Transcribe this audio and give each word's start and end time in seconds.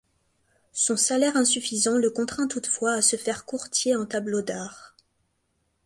Son 0.73 0.97
salaire 0.97 1.37
insuffisant 1.37 1.99
le 1.99 2.09
contraint 2.09 2.47
toutefois 2.47 2.93
à 2.93 3.03
se 3.03 3.17
faire 3.17 3.45
courtier 3.45 3.95
en 3.95 4.07
tableaux 4.07 4.41
d'art. 4.41 4.95